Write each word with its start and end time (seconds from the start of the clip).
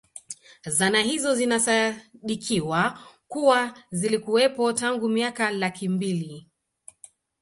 Zana 0.65 1.01
hizo 1.01 1.35
zinasadikiwa 1.35 2.99
kuwa 3.27 3.73
zilikuwepo 3.91 4.73
tangu 4.73 5.09
miaka 5.09 5.51
laki 5.51 5.89
mbili 5.89 6.47